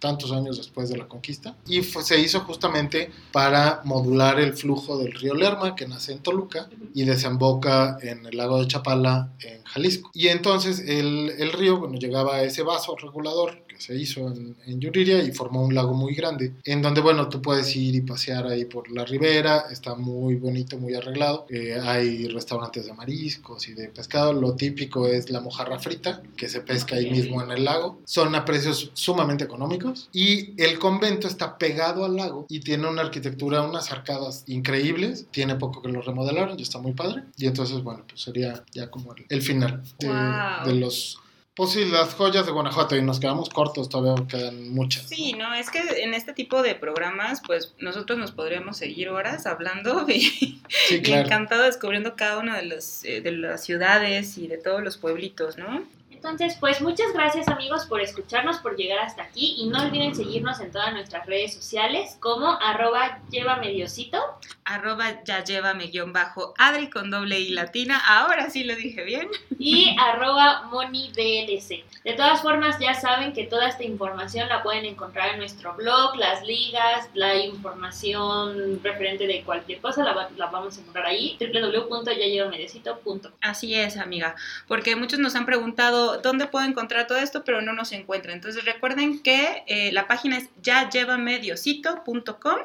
[0.00, 1.54] tantos años después de la conquista.
[1.68, 6.68] Y se hizo justamente para modular el flujo del río Lerma, que nace en Toluca
[6.92, 10.10] y desemboca en el lago de Chapala, en Jalisco.
[10.12, 14.80] Y entonces el, el río, bueno, llegaba a ese vaso regulador se hizo en, en,
[14.80, 18.46] Yuriria y formó un lago muy grande, en donde, bueno, tú puedes ir y pasear
[18.46, 23.74] ahí por la ribera, está muy bonito, muy arreglado, eh, hay restaurantes de mariscos y
[23.74, 27.64] de pescado, lo típico es la mojarra frita, que se pesca ahí mismo en el
[27.64, 32.88] lago, son a precios sumamente económicos y el convento está pegado al lago y tiene
[32.88, 37.46] una arquitectura, unas arcadas increíbles, tiene poco que lo remodelaron y está muy padre, y
[37.46, 40.66] entonces, bueno, pues sería ya como el, el final de, wow.
[40.66, 41.18] de los
[41.54, 45.08] pues sí, las joyas de Guanajuato y nos quedamos cortos, todavía quedan muchas.
[45.08, 49.44] Sí, no, es que en este tipo de programas, pues nosotros nos podríamos seguir horas
[49.46, 51.22] hablando y, sí, claro.
[51.22, 54.96] y encantado descubriendo cada una de, los, eh, de las ciudades y de todos los
[54.96, 55.84] pueblitos, ¿no?
[56.22, 59.56] Entonces, pues muchas gracias amigos por escucharnos, por llegar hasta aquí.
[59.58, 64.18] Y no olviden seguirnos en todas nuestras redes sociales como arroba llevamediosito,
[64.64, 69.28] arroba ya llévame guion bajo Adri con doble y latina, ahora sí lo dije bien,
[69.58, 71.84] y arroba monidlc.
[72.04, 76.16] De todas formas, ya saben que toda esta información la pueden encontrar en nuestro blog,
[76.16, 83.32] las ligas, la información referente de cualquier cosa, la, la vamos a encontrar ahí, www.yallevamediosito.com.
[83.40, 84.36] Así es, amiga,
[84.68, 88.34] porque muchos nos han preguntado dónde puedo encontrar todo esto, pero no nos encuentran.
[88.34, 92.56] Entonces recuerden que eh, la página es ya llevamediosito.com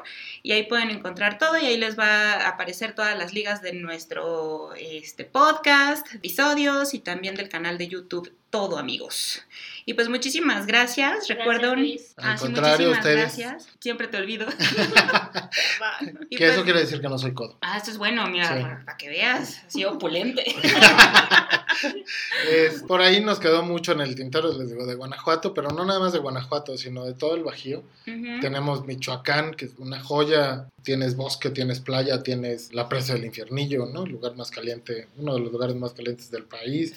[0.42, 3.72] y ahí pueden encontrar todo y ahí les va a aparecer todas las ligas de
[3.72, 8.32] nuestro este, podcast, episodios y también del canal de YouTube.
[8.50, 9.42] Todo, amigos.
[9.84, 11.28] Y pues muchísimas gracias.
[11.28, 11.74] Recuerdo.
[12.16, 13.16] Ah, Al contrario, ustedes.
[13.16, 13.68] gracias.
[13.78, 14.46] Siempre te olvido.
[16.30, 17.58] que pues, eso quiere decir que no soy codo.
[17.60, 18.62] Ah, esto es bueno, mira, sí.
[18.62, 19.62] para, para, que veas.
[19.66, 20.44] Así opulente.
[22.50, 25.84] es, por ahí nos quedó mucho en el tintero, les digo, de Guanajuato, pero no
[25.84, 27.80] nada más de Guanajuato, sino de todo el Bajío.
[28.06, 28.40] Uh -huh.
[28.40, 30.68] Tenemos Michoacán, que es una joya.
[30.82, 34.04] Tienes bosque, tienes playa, tienes la presa del infiernillo, ¿no?
[34.04, 36.94] El lugar más caliente, uno de los lugares más calientes del país.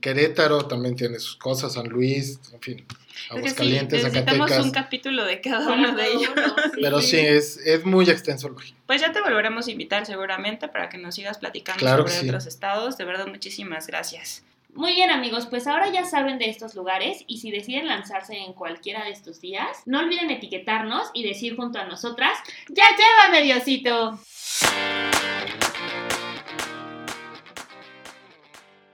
[0.00, 2.86] Querétaro también tiene sus cosas, San Luis, en fin,
[3.30, 4.64] Aguascalientes, sí, Zacatecas.
[4.64, 6.30] un capítulo de cada uno de ellos.
[6.34, 6.80] Sí.
[6.80, 8.76] Pero sí, es, es muy extenso el Bajío.
[8.86, 12.28] Pues ya te volveremos a invitar seguramente para que nos sigas platicando claro sobre sí.
[12.28, 12.96] otros estados.
[12.96, 14.42] De verdad, muchísimas gracias.
[14.74, 18.52] Muy bien amigos, pues ahora ya saben de estos lugares y si deciden lanzarse en
[18.52, 22.38] cualquiera de estos días, no olviden etiquetarnos y decir junto a nosotras,
[22.68, 24.20] ¡Ya llévame Diosito!